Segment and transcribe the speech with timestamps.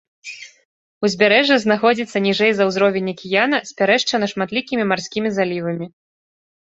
[1.07, 5.85] Узбярэжжа знаходзіцца ніжэй за ўзровень акіяна, спярэшчана шматлікімі марскімі залівамі.